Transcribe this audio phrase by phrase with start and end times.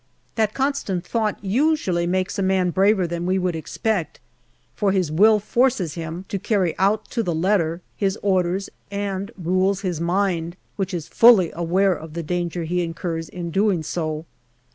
[0.33, 4.19] That constant thought usually makes a man braver than we would expect,
[4.75, 9.81] for his will forces him to carry out to the letter his orders and rules
[9.81, 14.25] his mind, which is fully aware of the danger he incurs in doing so.